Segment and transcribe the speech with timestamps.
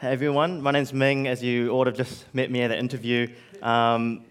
[0.00, 3.26] Hey everyone, my name's Ming, as you all have just met me at the interview.
[3.60, 4.26] Um,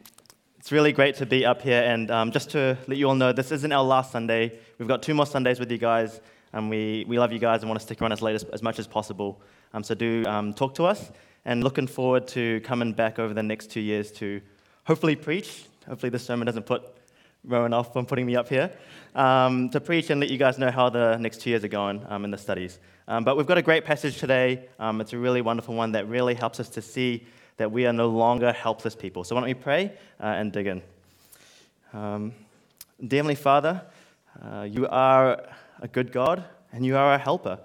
[0.58, 3.34] it's really great to be up here, and um, just to let you all know,
[3.34, 4.58] this isn't our last Sunday.
[4.80, 6.22] We've got two more Sundays with you guys,
[6.54, 8.64] and we, we love you guys and want to stick around as late as, as
[8.64, 9.42] much as possible.
[9.74, 11.12] Um, so do um, talk to us,
[11.44, 14.40] and looking forward to coming back over the next two years to
[14.86, 15.66] hopefully preach.
[15.86, 16.96] Hopefully, this sermon doesn't put
[17.44, 18.72] Rowan off from putting me up here
[19.16, 22.06] um, to preach and let you guys know how the next two years are going
[22.08, 22.80] um, in the studies.
[23.10, 24.68] Um, but we've got a great passage today.
[24.80, 27.26] Um, it's a really wonderful one that really helps us to see
[27.56, 29.24] that we are no longer helpless people.
[29.24, 30.82] So why don't we pray uh, and dig in?
[31.94, 32.34] Um,
[33.00, 33.82] Dear Heavenly Father,
[34.44, 35.42] uh, you are
[35.82, 36.44] a good God
[36.74, 37.60] and you are a helper.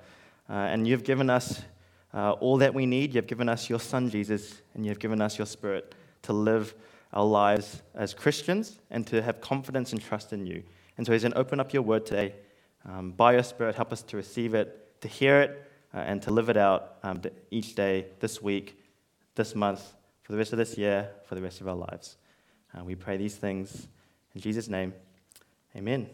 [0.49, 1.63] Uh, and you've given us
[2.15, 3.13] uh, all that we need.
[3.13, 6.73] You've given us your Son, Jesus, and you've given us your Spirit to live
[7.13, 10.63] our lives as Christians and to have confidence and trust in you.
[10.97, 12.35] And so, as going open up your word today.
[12.85, 16.31] Um, by your Spirit, help us to receive it to hear it uh, and to
[16.31, 17.21] live it out um,
[17.51, 18.79] each day, this week,
[19.35, 19.93] this month,
[20.23, 22.17] for the rest of this year, for the rest of our lives.
[22.77, 23.87] Uh, we pray these things
[24.35, 24.95] in Jesus' name.
[25.77, 26.09] Amen.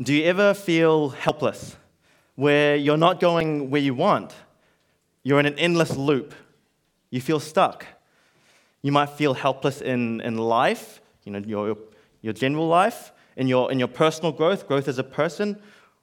[0.00, 1.76] Do you ever feel helpless,
[2.34, 4.34] where you're not going where you want?
[5.22, 6.34] You're in an endless loop.
[7.10, 7.86] You feel stuck.
[8.82, 11.76] You might feel helpless in, in life, you know, your,
[12.22, 15.60] your general life, in your, in your personal growth, growth as a person,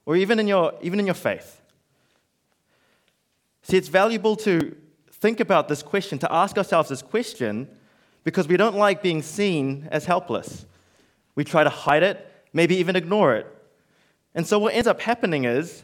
[0.07, 1.61] or even in your, even in your faith.
[3.61, 4.73] See, it's valuable to
[5.11, 7.67] think about this question, to ask ourselves this question,
[8.23, 10.65] because we don't like being seen as helpless.
[11.35, 13.47] We try to hide it, maybe even ignore it.
[14.33, 15.83] And so, what ends up happening is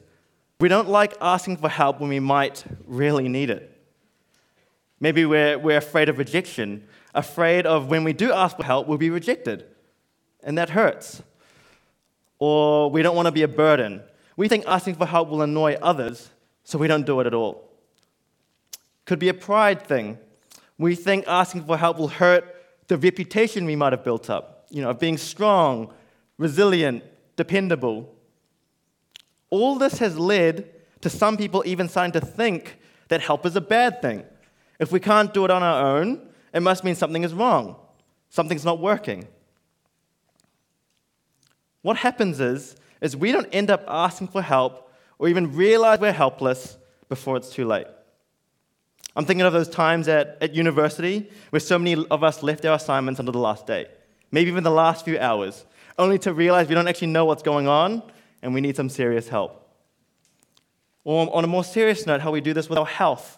[0.58, 3.70] we don't like asking for help when we might really need it.
[5.02, 8.98] Maybe we're, we're afraid of rejection, afraid of when we do ask for help, we'll
[8.98, 9.66] be rejected.
[10.44, 11.22] And that hurts.
[12.40, 14.02] Or we don't want to be a burden.
[14.36, 16.30] We think asking for help will annoy others,
[16.64, 17.70] so we don't do it at all.
[19.06, 20.18] Could be a pride thing.
[20.78, 22.44] We think asking for help will hurt
[22.88, 25.94] the reputation we might have built up, you know, of being strong,
[26.38, 27.04] resilient,
[27.36, 28.14] dependable.
[29.50, 30.70] All this has led
[31.02, 34.24] to some people even starting to think that help is a bad thing.
[34.80, 37.76] If we can't do it on our own, it must mean something is wrong,
[38.30, 39.28] something's not working.
[41.82, 46.12] What happens is is we don't end up asking for help or even realize we're
[46.12, 46.78] helpless
[47.10, 47.86] before it's too late.
[49.16, 52.76] I'm thinking of those times at, at university where so many of us left our
[52.76, 53.88] assignments until the last day,
[54.32, 55.66] maybe even the last few hours,
[56.00, 58.02] only to realize we don't actually know what's going on
[58.42, 59.60] and we need some serious help.
[61.04, 63.38] Or on a more serious note, how we do this with our health.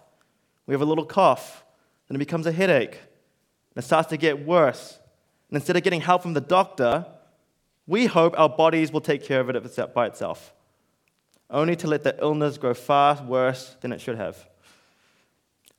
[0.68, 1.64] We have a little cough,
[2.08, 5.00] and it becomes a headache, and it starts to get worse.
[5.50, 7.06] And instead of getting help from the doctor,
[7.88, 10.54] we hope our bodies will take care of it by itself,
[11.50, 14.48] only to let the illness grow far worse than it should have.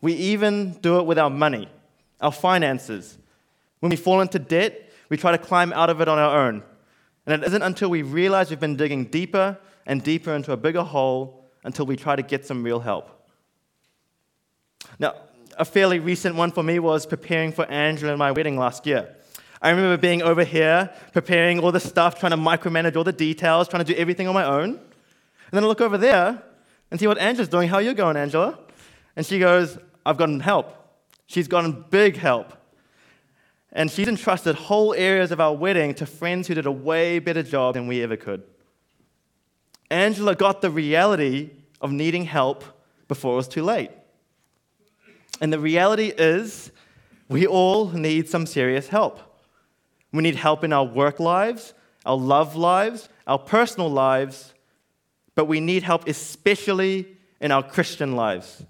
[0.01, 1.69] We even do it with our money,
[2.21, 3.19] our finances.
[3.81, 6.63] When we fall into debt, we try to climb out of it on our own.
[7.27, 10.83] And it isn't until we realize we've been digging deeper and deeper into a bigger
[10.83, 13.29] hole until we try to get some real help.
[14.99, 15.15] Now,
[15.59, 19.17] a fairly recent one for me was preparing for Angela and my wedding last year.
[19.67, 23.67] I remember being over here, preparing all the stuff, trying to micromanage all the details,
[23.67, 24.71] trying to do everything on my own.
[24.71, 26.41] And then I look over there
[26.93, 27.69] and see what Angela's doing.
[27.69, 28.61] How are you going, Angela?
[29.17, 30.73] And she goes, I've gotten help.
[31.27, 32.53] She's gotten big help.
[33.73, 37.43] And she's entrusted whole areas of our wedding to friends who did a way better
[37.43, 38.45] job than we ever could.
[39.91, 41.51] Angela got the reality
[41.81, 42.63] of needing help
[43.09, 43.91] before it was too late.
[45.41, 46.71] And the reality is,
[47.29, 49.26] we all need some serious help.
[50.17, 51.75] We need help in our work lives,
[52.07, 54.55] our love lives, our personal lives,
[55.35, 57.07] but we need help especially
[57.39, 58.65] in our Christian lives.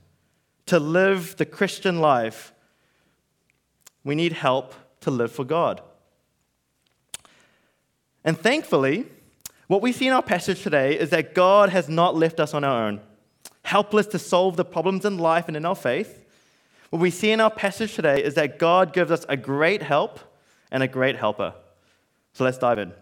[0.66, 2.52] To live the Christian life,
[4.02, 5.82] we need help to live for God.
[8.24, 9.06] And thankfully,
[9.68, 12.64] what we see in our passage today is that God has not left us on
[12.64, 13.00] our own,
[13.62, 16.24] helpless to solve the problems in life and in our faith.
[16.90, 20.18] What we see in our passage today is that God gives us a great help
[20.70, 21.54] and a great helper.
[22.32, 22.92] So let's dive in.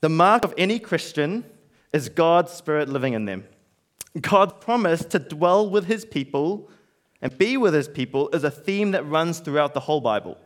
[0.00, 1.44] The mark of any Christian
[1.92, 3.44] is God's Spirit living in them.
[4.20, 6.70] God's promise to dwell with his people
[7.22, 10.36] and be with his people is a theme that runs throughout the whole Bible.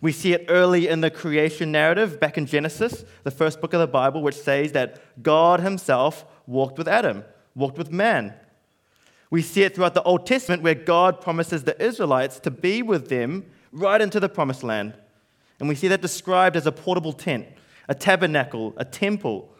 [0.00, 3.80] We see it early in the creation narrative back in Genesis, the first book of
[3.80, 8.34] the Bible, which says that God himself walked with Adam, walked with man,
[9.32, 13.08] we see it throughout the Old Testament where God promises the Israelites to be with
[13.08, 14.92] them right into the promised land.
[15.58, 17.46] And we see that described as a portable tent,
[17.88, 19.50] a tabernacle, a temple,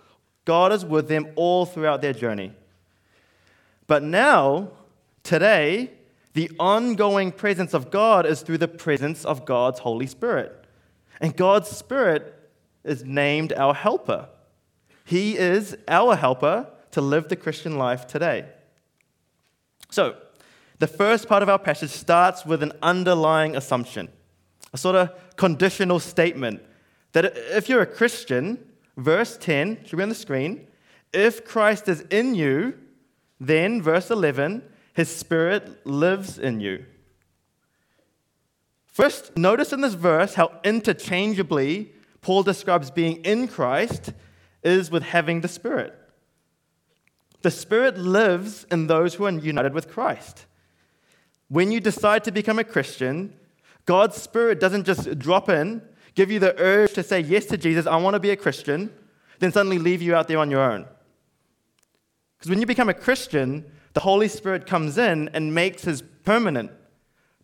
[0.45, 2.53] God is with them all throughout their journey.
[3.87, 4.73] But now,
[5.23, 5.93] today,
[6.35, 10.67] the ongoing presence of God is through the presence of God's Holy Spirit.
[11.19, 12.51] And God's Spirit
[12.85, 14.29] is named our helper.
[15.07, 18.45] He is our helper to live the Christian life today.
[19.93, 20.17] So,
[20.79, 24.09] the first part of our passage starts with an underlying assumption,
[24.73, 26.63] a sort of conditional statement
[27.13, 28.59] that if you're a Christian,
[28.97, 30.67] verse 10 should be on the screen,
[31.13, 32.73] if Christ is in you,
[33.39, 34.63] then, verse 11,
[34.95, 36.87] his spirit lives in you.
[38.87, 41.93] First, notice in this verse how interchangeably
[42.23, 44.15] Paul describes being in Christ
[44.63, 45.99] is with having the Spirit.
[47.43, 50.47] The Spirit lives in those who are united with Christ.
[51.49, 53.35] When you decide to become a Christian,
[53.85, 55.83] God's Spirit doesn't just drop in,
[56.15, 58.93] give you the urge to say yes to Jesus, I want to be a Christian,
[59.39, 60.87] then suddenly leave you out there on your own.
[62.39, 66.71] Because when you become a Christian, the Holy Spirit comes in and makes his permanent,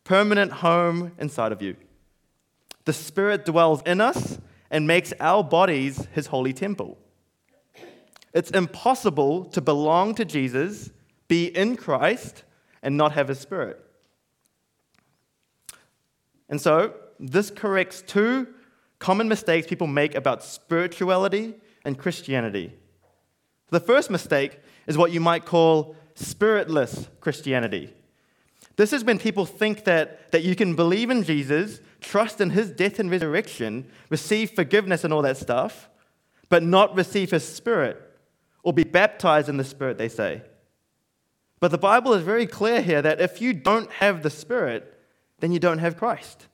[0.05, 1.77] permanent home inside of you.
[2.85, 4.39] The Spirit dwells in us
[4.71, 6.99] and makes our bodies his holy temple.
[8.35, 10.91] It's impossible to belong to Jesus,
[11.29, 12.45] be in Christ,
[12.83, 13.85] and not have his Spirit.
[16.49, 18.49] And so, this corrects two
[18.99, 21.55] common mistakes people make about spirituality
[21.85, 22.73] and Christianity.
[23.71, 27.93] The first mistake is what you might call spiritless Christianity.
[28.77, 32.71] This is when people think that, that you can believe in Jesus, trust in his
[32.71, 35.89] death and resurrection, receive forgiveness and all that stuff,
[36.49, 38.08] but not receive his spirit
[38.69, 40.43] or be baptized in the spirit, they say.
[41.59, 45.01] But the Bible is very clear here that if you don't have the spirit,
[45.39, 46.49] then you don't have Christ.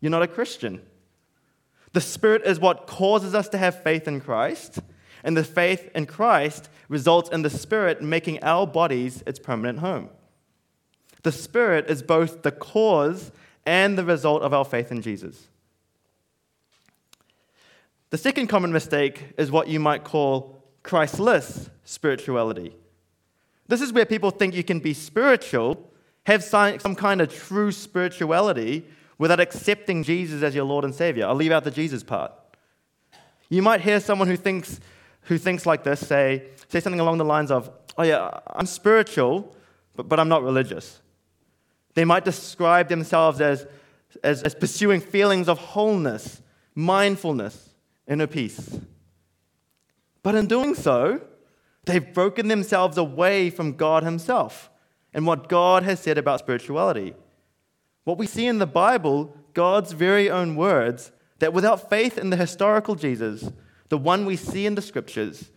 [0.00, 0.82] You're not a Christian.
[1.92, 4.80] The Spirit is what causes us to have faith in Christ,
[5.22, 10.10] and the faith in Christ results in the Spirit making our bodies its permanent home.
[11.22, 13.30] The Spirit is both the cause
[13.64, 15.46] and the result of our faith in Jesus.
[18.10, 22.74] The second common mistake is what you might call Christless spirituality.
[23.68, 25.90] This is where people think you can be spiritual,
[26.24, 28.84] have some kind of true spirituality,
[29.18, 31.26] without accepting Jesus as your Lord and Savior.
[31.26, 32.32] I'll leave out the Jesus part.
[33.48, 34.80] You might hear someone who thinks,
[35.22, 39.54] who thinks like this say, say something along the lines of, Oh, yeah, I'm spiritual,
[39.94, 41.00] but, but I'm not religious.
[41.94, 43.66] They might describe themselves as,
[44.24, 46.40] as, as pursuing feelings of wholeness,
[46.74, 47.70] mindfulness,
[48.08, 48.78] inner peace.
[50.22, 51.20] But in doing so,
[51.84, 54.70] they've broken themselves away from God Himself
[55.12, 57.14] and what God has said about spirituality.
[58.04, 62.36] What we see in the Bible, God's very own words, that without faith in the
[62.36, 63.50] historical Jesus,
[63.88, 65.50] the one we see in the scriptures,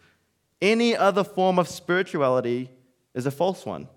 [0.62, 2.71] any other form of spirituality
[3.13, 3.88] is a false one.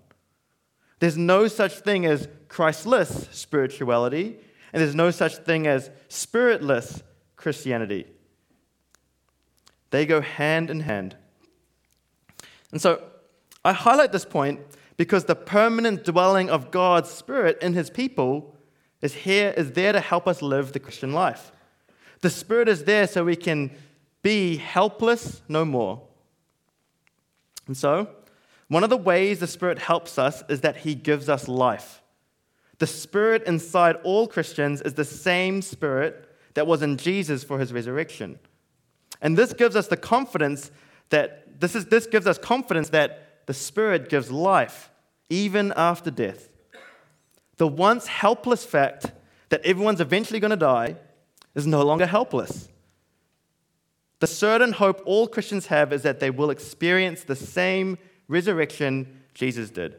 [0.99, 4.37] There's no such thing as Christless spirituality,
[4.71, 7.01] and there's no such thing as spiritless
[7.35, 8.05] Christianity.
[9.91, 11.15] They go hand in hand.
[12.71, 13.01] And so
[13.65, 14.59] I highlight this point
[14.97, 18.55] because the permanent dwelling of God's Spirit in His people
[19.01, 21.51] is here, is there to help us live the Christian life.
[22.21, 23.71] The Spirit is there so we can
[24.21, 26.01] be helpless no more.
[27.67, 28.09] And so,
[28.67, 32.01] one of the ways the Spirit helps us is that He gives us life.
[32.79, 37.71] The Spirit inside all Christians is the same Spirit that was in Jesus for His
[37.71, 38.39] resurrection.
[39.21, 40.71] And this gives us the confidence
[41.09, 44.89] that this, is, this gives us confidence that the Spirit gives life,
[45.29, 46.53] even after death.
[47.57, 49.11] The once helpless fact
[49.49, 50.95] that everyone's eventually going to die
[51.55, 52.69] is no longer helpless.
[54.19, 57.97] The certain hope all Christians have is that they will experience the same
[58.27, 59.95] resurrection Jesus did.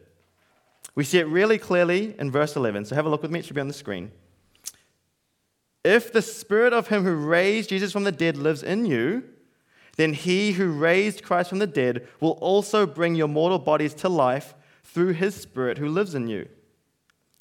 [0.95, 2.87] We see it really clearly in verse 11.
[2.87, 4.11] So have a look with me, it should be on the screen.
[5.85, 9.25] If the spirit of him who raised Jesus from the dead lives in you,
[9.97, 14.09] then he who raised Christ from the dead will also bring your mortal bodies to
[14.09, 16.49] life through his Spirit who lives in you.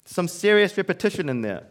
[0.04, 1.66] Some serious repetition in there.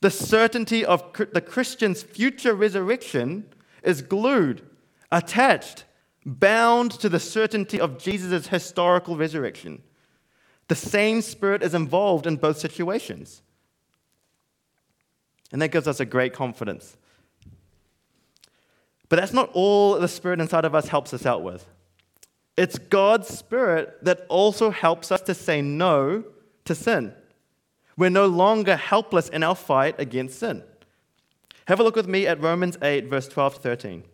[0.00, 3.46] The certainty of the Christian's future resurrection
[3.82, 4.62] is glued,
[5.12, 5.84] attached,
[6.24, 9.82] bound to the certainty of Jesus' historical resurrection.
[10.68, 13.42] The same Spirit is involved in both situations.
[15.52, 16.96] And that gives us a great confidence
[19.10, 21.66] but that's not all the Spirit inside of us helps us out with.
[22.56, 26.24] It's God's Spirit that also helps us to say no
[26.64, 27.12] to sin.
[27.96, 30.62] We're no longer helpless in our fight against sin.
[31.66, 34.04] Have a look with me at Romans 8, verse 12 to 13.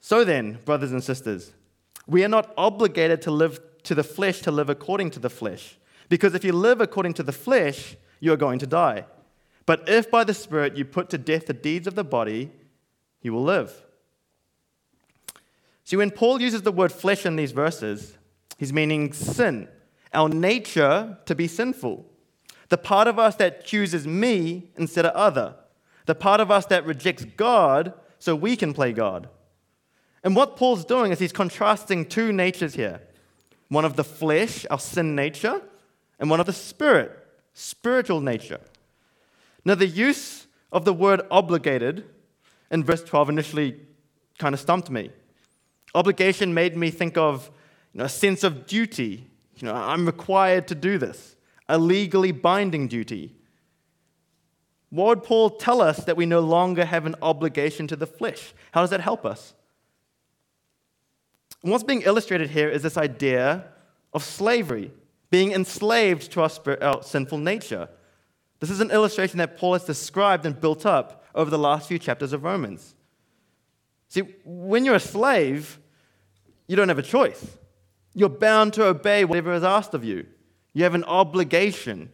[0.00, 1.52] So then, brothers and sisters,
[2.06, 5.76] we are not obligated to live to the flesh to live according to the flesh.
[6.08, 9.04] Because if you live according to the flesh, you are going to die.
[9.66, 12.50] But if by the Spirit you put to death the deeds of the body,
[13.22, 13.84] you will live.
[15.84, 18.16] See, when Paul uses the word flesh in these verses,
[18.58, 19.68] he's meaning sin,
[20.12, 22.06] our nature to be sinful.
[22.70, 25.56] The part of us that chooses me instead of other.
[26.06, 29.28] The part of us that rejects God so we can play God.
[30.22, 33.02] And what Paul's doing is he's contrasting two natures here
[33.68, 35.60] one of the flesh, our sin nature,
[36.18, 37.23] and one of the spirit,
[37.54, 38.60] spiritual nature.
[39.64, 42.04] Now, the use of the word obligated
[42.70, 43.80] in verse 12 initially
[44.38, 45.10] kind of stumped me.
[45.94, 47.50] Obligation made me think of
[47.92, 49.30] you know, a sense of duty.
[49.56, 51.36] You know, I'm required to do this,
[51.68, 53.34] a legally binding duty.
[54.90, 58.52] What would Paul tell us that we no longer have an obligation to the flesh?
[58.72, 59.54] How does that help us?
[61.62, 63.64] What's being illustrated here is this idea
[64.12, 64.92] of slavery,
[65.34, 66.50] being enslaved to our,
[66.80, 67.88] our uh, sinful nature.
[68.60, 71.98] This is an illustration that Paul has described and built up over the last few
[71.98, 72.94] chapters of Romans.
[74.06, 75.80] See, when you're a slave,
[76.68, 77.44] you don't have a choice.
[78.14, 80.24] You're bound to obey whatever is asked of you.
[80.72, 82.12] You have an obligation.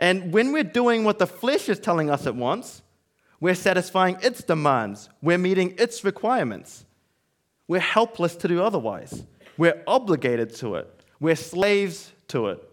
[0.00, 2.82] And when we're doing what the flesh is telling us it wants,
[3.38, 6.86] we're satisfying its demands, we're meeting its requirements.
[7.68, 9.22] We're helpless to do otherwise.
[9.56, 12.70] We're obligated to it, we're slaves to it.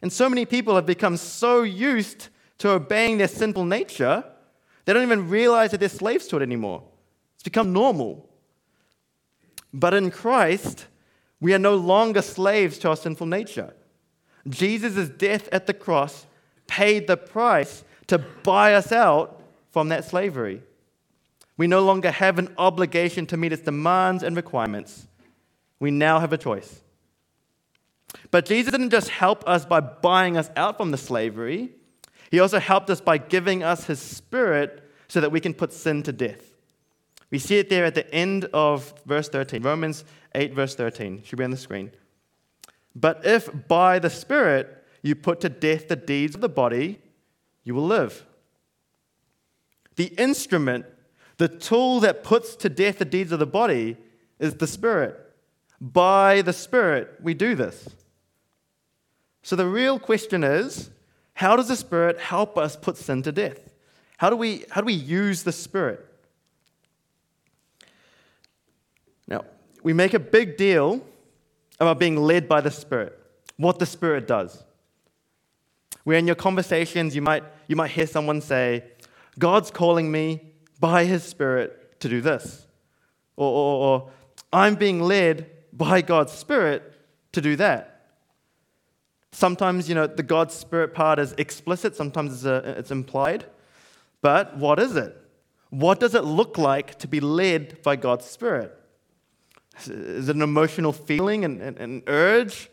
[0.00, 2.28] And so many people have become so used
[2.58, 4.24] to obeying their sinful nature,
[4.84, 6.82] they don't even realize that they're slaves to it anymore.
[7.34, 8.28] It's become normal.
[9.72, 10.86] But in Christ,
[11.40, 13.74] we are no longer slaves to our sinful nature.
[14.48, 16.26] Jesus' death at the cross
[16.66, 20.62] paid the price to buy us out from that slavery.
[21.56, 25.07] We no longer have an obligation to meet its demands and requirements.
[25.80, 26.80] We now have a choice.
[28.30, 31.70] But Jesus didn't just help us by buying us out from the slavery,
[32.30, 36.02] He also helped us by giving us His Spirit so that we can put sin
[36.04, 36.54] to death.
[37.30, 40.04] We see it there at the end of verse 13, Romans
[40.34, 41.22] 8, verse 13.
[41.24, 41.92] Should be on the screen.
[42.94, 46.98] But if by the Spirit you put to death the deeds of the body,
[47.64, 48.26] you will live.
[49.96, 50.86] The instrument,
[51.36, 53.96] the tool that puts to death the deeds of the body,
[54.38, 55.27] is the Spirit.
[55.80, 57.88] By the Spirit, we do this.
[59.42, 60.90] So the real question is
[61.34, 63.70] how does the Spirit help us put sin to death?
[64.16, 66.04] How do we, how do we use the Spirit?
[69.28, 69.44] Now,
[69.82, 71.00] we make a big deal
[71.78, 73.16] about being led by the Spirit,
[73.56, 74.64] what the Spirit does.
[76.02, 78.84] Where in your conversations, you might, you might hear someone say,
[79.38, 80.40] God's calling me
[80.80, 82.66] by His Spirit to do this.
[83.36, 84.10] Or, or, or
[84.52, 86.92] I'm being led by God's Spirit
[87.32, 87.94] to do that.
[89.32, 93.44] Sometimes, you know, the God's Spirit part is explicit, sometimes it's, a, it's implied.
[94.20, 95.16] But what is it?
[95.70, 98.74] What does it look like to be led by God's Spirit?
[99.86, 102.68] Is it an emotional feeling and an urge?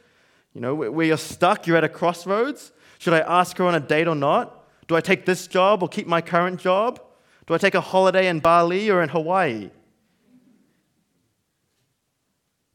[0.54, 2.72] You know, where you're stuck, you're at a crossroads.
[2.98, 4.66] Should I ask her on a date or not?
[4.88, 7.02] Do I take this job or keep my current job?
[7.46, 9.70] Do I take a holiday in Bali or in Hawaii?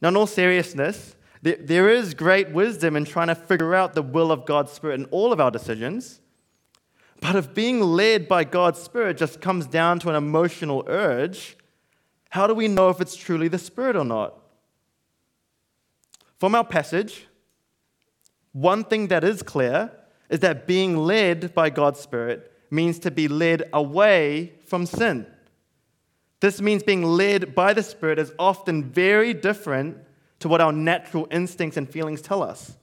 [0.00, 4.30] Now, in all seriousness, there is great wisdom in trying to figure out the will
[4.30, 6.21] of God's Spirit in all of our decisions.
[7.21, 11.57] But if being led by God's Spirit just comes down to an emotional urge,
[12.30, 14.35] how do we know if it's truly the Spirit or not?
[16.38, 17.26] From our passage,
[18.52, 19.92] one thing that is clear
[20.30, 25.26] is that being led by God's Spirit means to be led away from sin.
[26.40, 29.99] This means being led by the Spirit is often very different
[30.38, 32.76] to what our natural instincts and feelings tell us.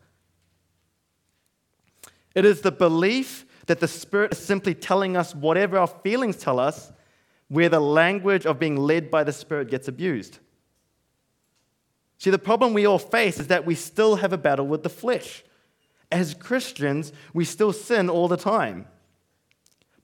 [2.36, 6.60] It is the belief that the Spirit is simply telling us whatever our feelings tell
[6.60, 6.92] us,
[7.48, 10.38] where the language of being led by the Spirit gets abused.
[12.20, 14.90] See, the problem we all face is that we still have a battle with the
[14.90, 15.44] flesh.
[16.12, 18.88] As Christians, we still sin all the time.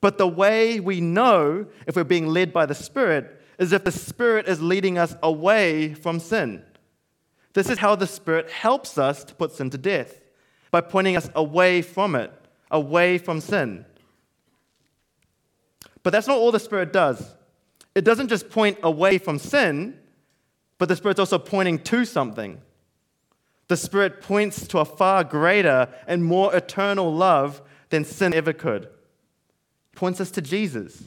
[0.02, 3.92] But the way we know if we're being led by the Spirit is if the
[3.92, 6.64] Spirit is leading us away from sin.
[7.54, 10.22] This is how the Spirit helps us to put sin to death
[10.72, 12.32] by pointing us away from it,
[12.72, 13.86] away from sin.
[16.02, 17.36] But that's not all the Spirit does.
[17.96, 20.00] It doesn't just point away from sin,
[20.80, 22.60] but the Spirit's also pointing to something.
[23.68, 28.84] The Spirit points to a far greater and more eternal love than sin ever could.
[28.84, 28.92] It
[29.96, 31.04] points us to Jesus.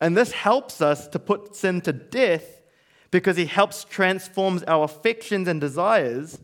[0.00, 2.62] And this helps us to put sin to death
[3.10, 6.38] because he helps transforms our affections and desires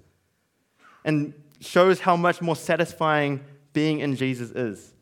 [1.04, 3.40] and shows how much more satisfying
[3.72, 4.92] being in Jesus is.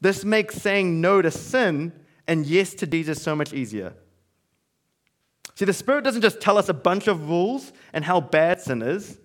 [0.00, 1.92] This makes saying no to sin
[2.26, 3.94] and yes to Jesus so much easier.
[5.54, 8.82] See, the Spirit doesn't just tell us a bunch of rules and how bad sin
[8.82, 9.18] is,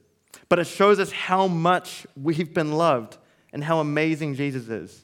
[0.47, 3.17] but it shows us how much we've been loved
[3.51, 5.03] and how amazing Jesus is.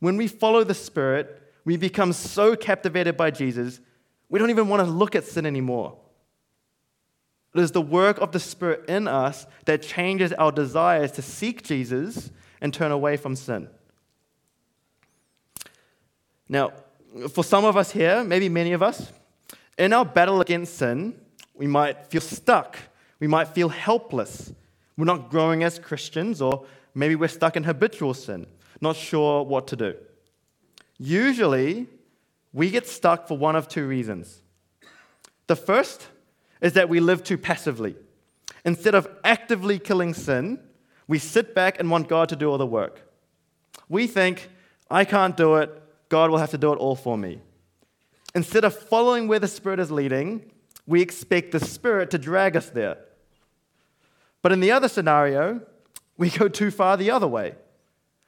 [0.00, 3.80] When we follow the Spirit, we become so captivated by Jesus,
[4.28, 5.96] we don't even want to look at sin anymore.
[7.54, 11.62] It is the work of the Spirit in us that changes our desires to seek
[11.62, 13.68] Jesus and turn away from sin.
[16.48, 16.72] Now,
[17.30, 19.12] for some of us here, maybe many of us,
[19.76, 21.14] in our battle against sin,
[21.54, 22.78] we might feel stuck.
[23.20, 24.52] We might feel helpless.
[24.96, 26.64] We're not growing as Christians, or
[26.94, 28.46] maybe we're stuck in habitual sin,
[28.80, 29.94] not sure what to do.
[31.04, 31.88] Usually,
[32.52, 34.40] we get stuck for one of two reasons.
[35.48, 36.06] The first
[36.60, 37.96] is that we live too passively.
[38.64, 40.60] Instead of actively killing sin,
[41.08, 43.02] we sit back and want God to do all the work.
[43.88, 44.48] We think,
[44.88, 45.70] I can't do it,
[46.08, 47.40] God will have to do it all for me.
[48.32, 50.52] Instead of following where the Spirit is leading,
[50.86, 52.98] we expect the Spirit to drag us there.
[54.40, 55.62] But in the other scenario,
[56.16, 57.56] we go too far the other way.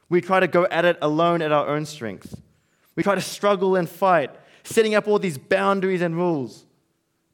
[0.08, 2.40] We try to go at it alone at our own strength.
[2.96, 4.30] We try to struggle and fight,
[4.62, 6.66] setting up all these boundaries and rules,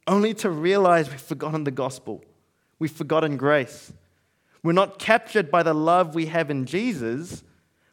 [0.07, 2.25] only to realize we've forgotten the gospel.
[2.79, 3.93] We've forgotten grace.
[4.63, 7.45] We're not captured by the love we have in Jesus.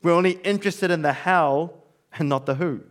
[0.02, 1.74] We're only interested in the how
[2.14, 2.82] and not the who.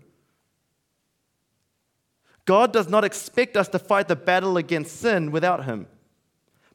[2.45, 5.89] God does not expect us to fight the battle against sin without Him,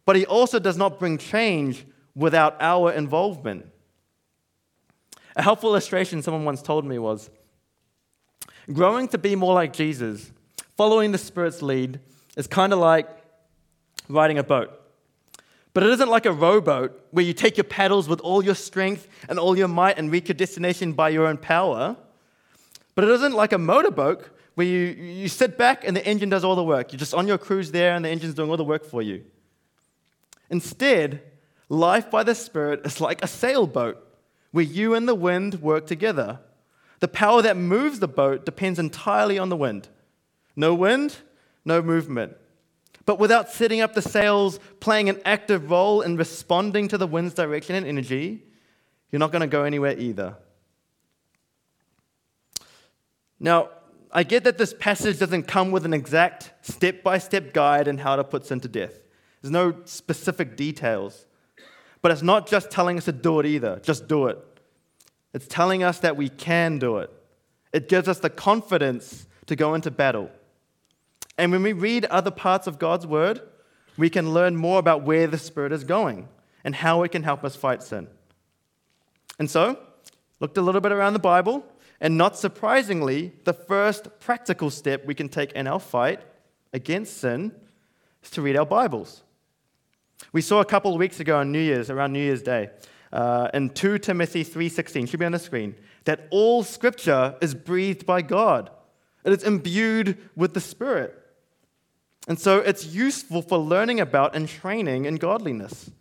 [0.06, 3.68] but He also does not bring change without our involvement.
[5.36, 7.30] A helpful illustration someone once told me was
[8.74, 10.32] Growing to be more like Jesus,
[10.78, 12.00] following the Spirit's lead,
[12.38, 13.10] is kind of like
[14.08, 14.78] riding a boat.
[15.74, 19.08] But it isn't like a rowboat where you take your paddles with all your strength
[19.30, 21.96] and all your might and reach your destination by your own power.
[22.94, 26.44] But it isn't like a motorboat where you, you sit back and the engine does
[26.44, 26.92] all the work.
[26.92, 29.24] You're just on your cruise there and the engine's doing all the work for you.
[30.50, 31.22] Instead,
[31.70, 34.06] life by the Spirit is like a sailboat
[34.52, 36.40] where you and the wind work together.
[37.02, 39.90] The power that moves the boat depends entirely on the wind.
[40.56, 41.18] No wind,
[41.66, 42.38] no movement.
[43.06, 47.34] But without setting up the sails, playing an active role in responding to the wind's
[47.34, 48.44] direction and energy,
[49.12, 50.38] you're not going to go anywhere either.
[53.40, 53.70] Now,
[54.12, 57.98] I get that this passage doesn't come with an exact step by step guide on
[57.98, 59.00] how to put sin to death.
[59.42, 61.26] There's no specific details.
[62.02, 64.38] But it's not just telling us to do it either, just do it.
[65.34, 67.10] It's telling us that we can do it.
[67.74, 70.30] It gives us the confidence to go into battle.
[71.38, 73.42] And when we read other parts of God's word,
[73.98, 76.28] we can learn more about where the Spirit is going
[76.64, 78.08] and how it can help us fight sin.
[79.40, 79.80] And so,
[80.40, 81.66] looked a little bit around the Bible,
[82.00, 86.22] and not surprisingly, the first practical step we can take in our fight
[86.74, 87.52] against sin
[88.24, 89.24] is to read our Bibles.
[90.32, 92.70] We saw a couple of weeks ago on New Year's, around New Year's Day,
[93.12, 98.06] uh, in 2 Timothy 3.16, should be on the screen, that all Scripture is breathed
[98.06, 98.70] by God.
[99.24, 101.18] It is imbued with the Spirit.
[102.28, 105.92] And so it's useful for learning about and training in godliness.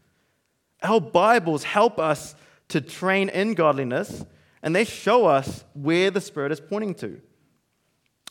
[0.83, 2.35] Our Bibles help us
[2.68, 4.25] to train in godliness,
[4.62, 7.20] and they show us where the Spirit is pointing to.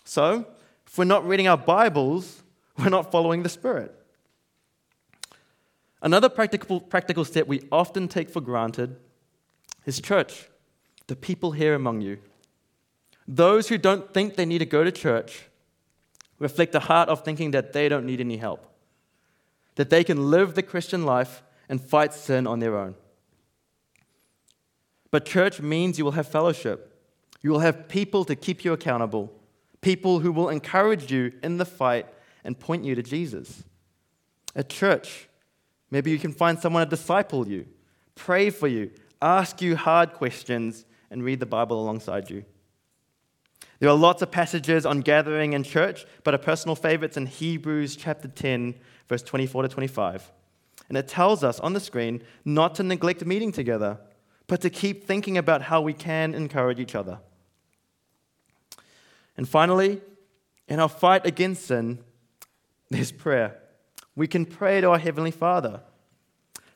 [0.05, 0.45] So,
[0.87, 2.41] if we're not reading our Bibles,
[2.77, 3.95] we're not following the Spirit.
[6.01, 8.95] Another practical, practical step we often take for granted
[9.85, 10.49] is church,
[11.07, 12.19] the people here among you.
[13.27, 15.45] Those who don't think they need to go to church
[16.39, 18.65] reflect a heart of thinking that they don't need any help,
[19.75, 22.95] that they can live the Christian life and fight sin on their own.
[25.11, 26.85] But church means you will have fellowship.
[27.41, 29.31] You will have people to keep you accountable,
[29.81, 32.05] people who will encourage you in the fight
[32.43, 33.63] and point you to Jesus.
[34.55, 35.28] At church,
[35.91, 37.65] maybe you can find someone to disciple you,
[38.15, 42.45] pray for you, ask you hard questions, and read the Bible alongside you.
[43.79, 47.25] There are lots of passages on gathering in church, but a personal favorite is in
[47.25, 48.75] Hebrews chapter 10,
[49.07, 50.31] verse 24 to 25.
[50.89, 53.99] And it tells us on the screen not to neglect meeting together,
[54.47, 57.19] but to keep thinking about how we can encourage each other.
[59.37, 60.01] And finally,
[60.67, 61.99] in our fight against sin,
[62.89, 63.57] there's prayer.
[64.15, 65.81] We can pray to our Heavenly Father.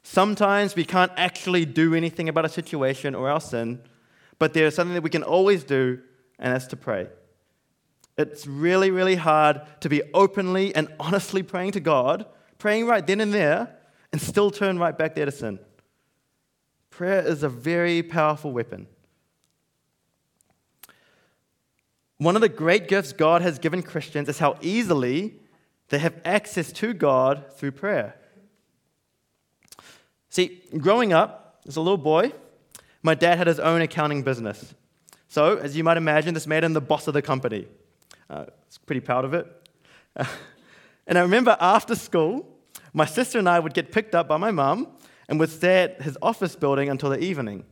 [0.04, 3.82] Sometimes we can't actually do anything about a situation or our sin,
[4.38, 6.02] but there is something that we can always do
[6.40, 7.08] and that's to pray.
[8.18, 12.26] It's really, really hard to be openly and honestly praying to God,
[12.60, 13.76] praying right then and there,
[14.12, 15.60] and still turn right back there to sin.
[16.90, 18.88] Prayer is a very powerful weapon.
[22.18, 25.40] One of the great gifts God has given Christians is how easily
[25.94, 28.16] they have access to God through prayer.
[30.30, 32.32] See, growing up as a little boy,
[33.04, 34.74] my dad had his own accounting business.
[35.28, 37.68] So, as you might imagine, this made him the boss of the company.
[38.30, 39.48] Uh, I was pretty proud of it.
[41.06, 42.48] And I remember after school,
[42.94, 44.88] my sister and I would get picked up by my mum
[45.28, 47.66] and would stay at his office building until the evening.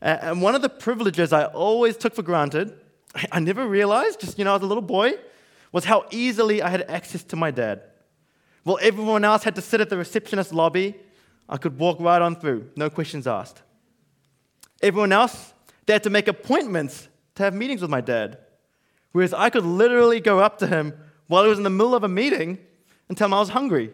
[0.00, 2.72] And one of the privileges I always took for granted,
[3.32, 5.14] I never realized, just you know, as a little boy,
[5.72, 7.82] was how easily I had access to my dad.
[8.64, 10.96] While everyone else had to sit at the receptionist lobby,
[11.48, 13.62] I could walk right on through, no questions asked.
[14.82, 15.54] Everyone else,
[15.86, 18.38] they had to make appointments to have meetings with my dad.
[19.12, 20.94] Whereas I could literally go up to him
[21.26, 22.58] while he was in the middle of a meeting
[23.08, 23.92] and tell him I was hungry.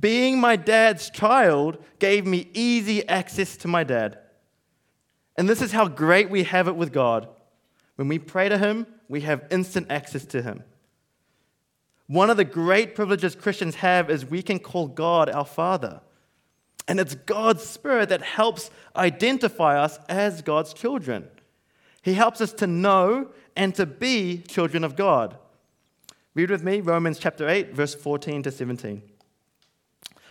[0.00, 4.18] Being my dad's child gave me easy access to my dad.
[5.36, 7.28] And this is how great we have it with God.
[7.96, 10.62] When we pray to Him, we have instant access to Him.
[12.06, 16.00] One of the great privileges Christians have is we can call God our Father.
[16.86, 21.28] And it's God's Spirit that helps identify us as God's children.
[22.02, 25.38] He helps us to know and to be children of God.
[26.34, 29.02] Read with me Romans chapter 8, verse 14 to 17.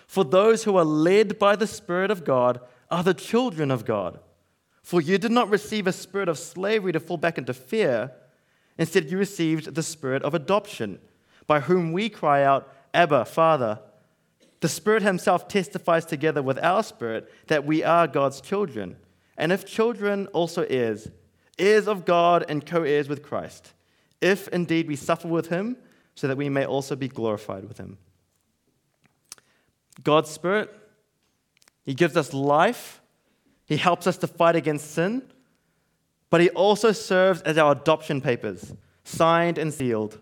[0.05, 2.59] For those who are led by the Spirit of God
[2.91, 4.19] are the children of God.
[4.83, 8.11] For you did not receive a spirit of slavery to fall back into fear.
[8.77, 10.99] Instead, you received the spirit of adoption,
[11.47, 13.79] by whom we cry out, Abba, Father.
[14.61, 18.95] The Spirit Himself testifies together with our spirit that we are God's children.
[19.37, 21.09] And if children, also heirs
[21.57, 23.73] heirs of God and co heirs with Christ,
[24.21, 25.77] if indeed we suffer with him,
[26.15, 27.97] so that we may also be glorified with him.
[30.03, 30.73] God's Spirit,
[31.83, 33.01] He gives us life,
[33.65, 35.23] He helps us to fight against sin,
[36.33, 40.19] but He also serves as our adoption papers, signed and sealed.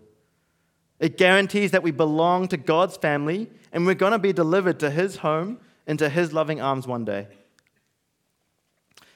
[1.00, 4.90] It guarantees that we belong to God's family and we're going to be delivered to
[4.90, 7.28] His home into His loving arms one day.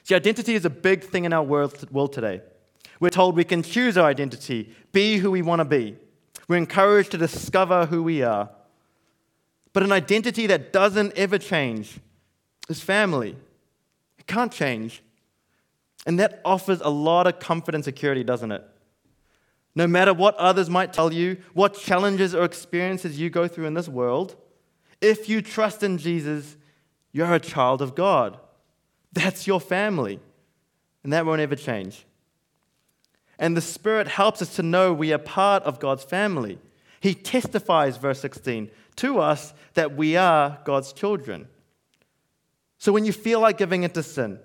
[0.05, 1.75] See, identity is a big thing in our world,
[2.11, 2.41] today.
[2.99, 5.97] We're told we can choose our identity, be who we want to be.
[6.47, 8.49] We're encouraged to discover who we are.
[9.71, 11.99] But an identity that doesn't ever change
[12.67, 13.35] is family.
[14.17, 15.03] It can't change.
[16.07, 18.63] And that offers a lot of comfort and security, doesn't it?
[19.75, 23.73] No matter what others might tell you, what challenges or experiences you go through in
[23.73, 24.37] this world,
[25.01, 26.55] if you trust in Jesus,
[27.11, 28.39] you're a child of God.
[29.11, 30.21] That's your family.
[31.03, 32.05] And that won't ever change.
[33.37, 36.57] And the Spirit helps us to know we are part of God's family.
[37.01, 41.49] He testifies, verse 16, to us that we are God's children.
[42.77, 44.39] So when you feel like giving into sin,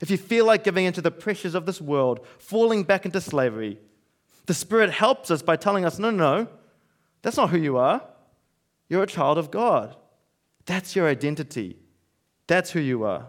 [0.00, 3.78] if you feel like giving into the pressures of this world, falling back into slavery,
[4.46, 6.48] the Spirit helps us by telling us no, no, no,
[7.22, 8.02] that's not who you are.
[8.88, 9.96] You're a child of God.
[10.66, 11.78] That's your identity.
[12.46, 13.28] That's who you are.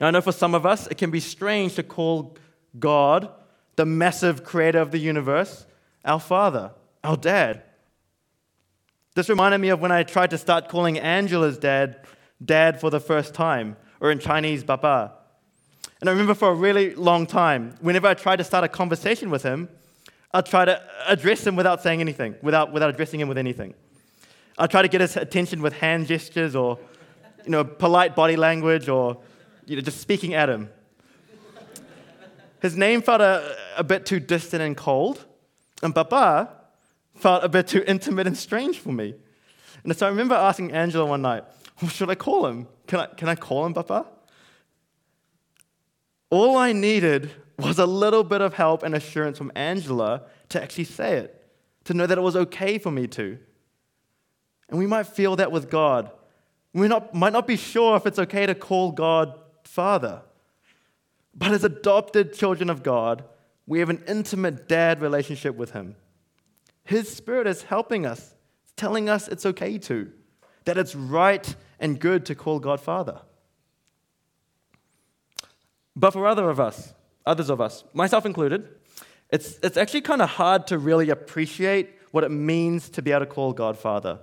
[0.00, 2.36] Now, I know for some of us, it can be strange to call
[2.78, 3.30] God,
[3.76, 5.66] the massive creator of the universe,
[6.04, 6.72] our Father,
[7.04, 7.62] our dad.
[9.14, 12.06] This reminded me of when I tried to start calling Angela's dad
[12.42, 15.12] dad for the first time, or in Chinese, Baba.
[16.00, 19.30] And I remember for a really long time, whenever I tried to start a conversation
[19.30, 19.68] with him,
[20.32, 23.74] I'd try to address him without saying anything, without, without addressing him with anything.
[24.56, 26.78] I'd try to get his attention with hand gestures or
[27.44, 29.18] you know, polite body language or
[29.66, 30.70] you know, just speaking at him.
[32.60, 35.24] His name felt a, a bit too distant and cold,
[35.82, 36.50] and Baba
[37.14, 39.14] felt a bit too intimate and strange for me.
[39.82, 41.44] And so I remember asking Angela one night,
[41.80, 42.68] what should I call him?
[42.86, 44.06] Can I, can I call him Papa?
[46.30, 50.84] All I needed was a little bit of help and assurance from Angela to actually
[50.84, 51.44] say it,
[51.84, 53.38] to know that it was okay for me to.
[54.68, 56.10] And we might feel that with God.
[56.72, 60.22] We not, might not be sure if it's okay to call God father.
[61.34, 63.24] But as adopted children of God,
[63.66, 65.96] we have an intimate dad relationship with Him.
[66.84, 68.34] His Spirit is helping us,
[68.76, 70.10] telling us it's okay to,
[70.64, 73.20] that it's right and good to call God Father.
[75.96, 76.94] But for other of us,
[77.26, 78.68] others of us, myself included,
[79.30, 83.20] it's, it's actually kind of hard to really appreciate what it means to be able
[83.20, 84.18] to call God Father.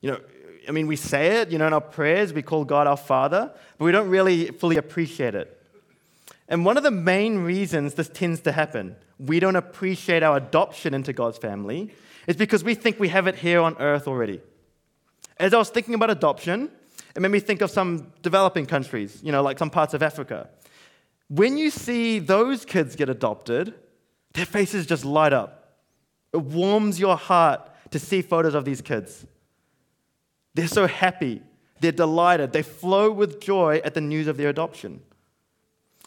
[0.00, 0.20] You know,
[0.68, 3.52] I mean, we say it, you know, in our prayers, we call God our Father,
[3.78, 5.58] but we don't really fully appreciate it.
[6.48, 10.92] And one of the main reasons this tends to happen, we don't appreciate our adoption
[10.94, 11.94] into God's family,
[12.26, 14.40] is because we think we have it here on earth already.
[15.38, 16.70] As I was thinking about adoption,
[17.14, 20.48] it made me think of some developing countries, you know, like some parts of Africa.
[21.28, 23.74] When you see those kids get adopted,
[24.34, 25.78] their faces just light up.
[26.32, 29.26] It warms your heart to see photos of these kids.
[30.54, 31.42] They're so happy,
[31.80, 35.02] they're delighted, they flow with joy at the news of their adoption.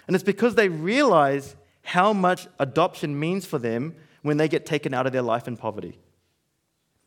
[0.08, 4.94] And it's because they realize how much adoption means for them when they get taken
[4.94, 6.00] out of their life in poverty.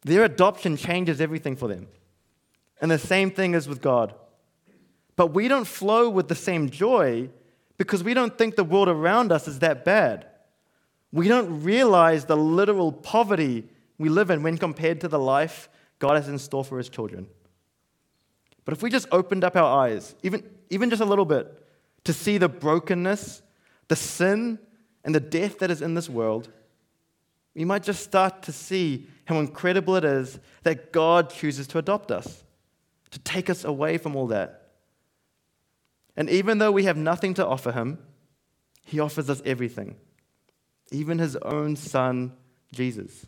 [0.03, 1.89] Their adoption changes everything for them.
[2.81, 4.15] And the same thing is with God.
[5.17, 7.29] But we don't flow with the same joy
[7.77, 10.27] because we don't think the world around us is that bad.
[11.13, 13.65] We don't realize the literal poverty
[13.99, 17.27] we live in when compared to the life God has in store for his children.
[18.65, 21.67] But if we just opened up our eyes, even, even just a little bit,
[22.05, 23.43] to see the brokenness,
[23.89, 24.59] the sin,
[25.05, 26.51] and the death that is in this world,
[27.55, 32.13] we might just start to see how incredible it is that God chooses to adopt
[32.13, 32.45] us
[33.11, 34.71] to take us away from all that.
[36.17, 37.99] And even though we have nothing to offer him,
[38.85, 39.97] he offers us everything,
[40.91, 42.33] even his own son,
[42.73, 43.27] Jesus.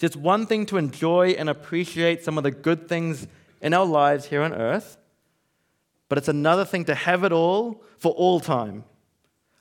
[0.00, 3.28] It's one thing to enjoy and appreciate some of the good things
[3.60, 4.96] in our lives here on earth,
[6.08, 8.84] but it's another thing to have it all for all time.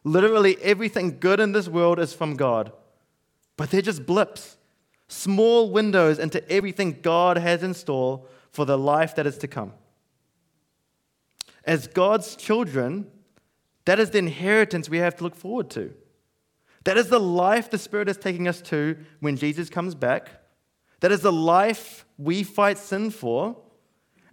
[0.04, 2.72] Literally, everything good in this world is from God,
[3.56, 4.58] but they're just blips
[5.12, 9.74] small windows into everything God has in store for the life that is to come.
[11.66, 13.08] As God's children,
[13.86, 15.94] that is the inheritance we have to look forward to.
[16.86, 20.30] That is the life the Spirit is taking us to when Jesus comes back.
[21.02, 23.58] That is the life we fight sin for.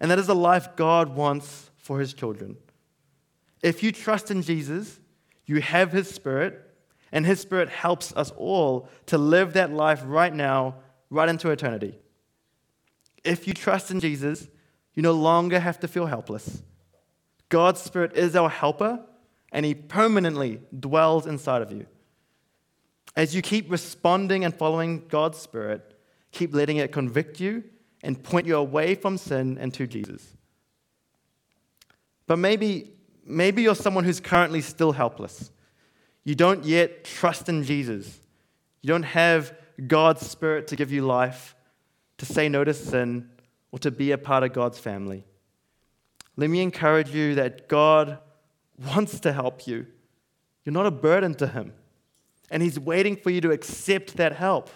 [0.00, 2.56] And that is the life God wants for His children.
[3.62, 5.00] If you trust in Jesus,
[5.44, 6.67] you have His Spirit,
[7.12, 10.76] and His Spirit helps us all to live that life right now,
[11.10, 11.98] right into eternity.
[13.24, 14.48] If you trust in Jesus,
[14.94, 16.62] you no longer have to feel helpless.
[17.48, 19.00] God's Spirit is our helper,
[19.52, 21.86] and He permanently dwells inside of you.
[23.16, 25.98] As you keep responding and following God's Spirit,
[26.30, 27.64] keep letting it convict you
[28.02, 30.36] and point you away from sin and to Jesus.
[32.26, 32.92] But maybe,
[33.24, 35.50] maybe you're someone who's currently still helpless.
[36.28, 38.20] You don't yet trust in Jesus.
[38.82, 39.54] You don't have
[39.86, 41.56] God's Spirit to give you life,
[42.18, 43.30] to say no to sin,
[43.72, 45.24] or to be a part of God's family.
[46.36, 48.18] Let me encourage you that God
[48.94, 49.86] wants to help you.
[50.66, 51.72] You're not a burden to Him.
[52.50, 54.68] And He's waiting for you to accept that help,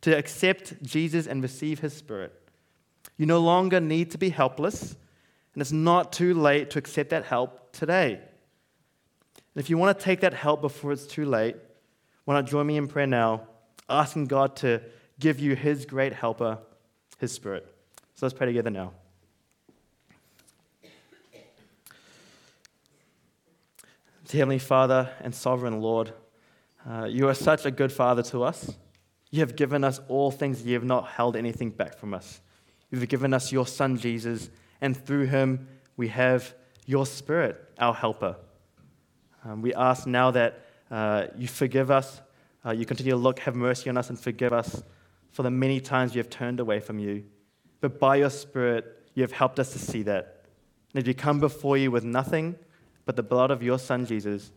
[0.00, 2.32] to accept Jesus and receive His Spirit.
[3.18, 4.96] You no longer need to be helpless,
[5.52, 8.22] and it's not too late to accept that help today.
[9.56, 11.56] And if you want to take that help before it's too late,
[12.26, 13.48] why not join me in prayer now,
[13.88, 14.82] asking God to
[15.18, 16.58] give you His great helper,
[17.16, 17.66] His Spirit.
[18.16, 18.92] So let's pray together now.
[24.30, 26.12] Heavenly Father and Sovereign Lord,
[26.86, 28.70] uh, you are such a good Father to us.
[29.30, 32.42] You have given us all things, you have not held anything back from us.
[32.90, 34.50] You've given us your Son, Jesus,
[34.82, 35.66] and through him
[35.96, 38.36] we have your Spirit, our helper.
[39.46, 42.20] Um, we ask now that uh, you forgive us,
[42.64, 44.82] uh, you continue to look, have mercy on us, and forgive us
[45.30, 47.24] for the many times we have turned away from you.
[47.80, 50.44] But by your Spirit, you have helped us to see that.
[50.92, 52.56] And as we come before you with nothing
[53.04, 54.50] but the blood of your Son, Jesus,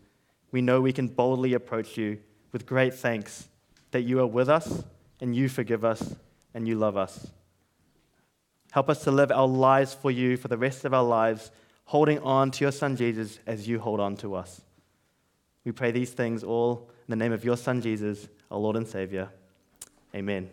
[0.51, 2.19] we know we can boldly approach you
[2.51, 3.47] with great thanks
[3.91, 4.83] that you are with us
[5.21, 6.15] and you forgive us
[6.55, 7.27] and you love us.
[8.71, 11.51] Help us to live our lives for you for the rest of our lives,
[11.85, 14.61] holding on to your Son, Jesus, as you hold on to us.
[15.69, 18.87] We pray these things all in the name of your Son, Jesus, our Lord and
[18.87, 19.29] Savior.
[20.15, 20.49] Amen.